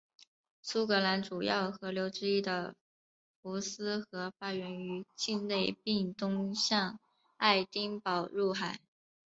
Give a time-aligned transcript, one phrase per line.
[0.63, 2.73] 苏格兰主要河流之一的
[3.39, 6.99] 福斯河发源于境内并东向
[7.37, 8.79] 爱丁堡入海。